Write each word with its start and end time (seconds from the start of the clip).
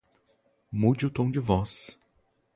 Mude 0.71 1.05
o 1.05 1.11
tom 1.11 1.29
de 1.29 1.37
voz 1.37 1.95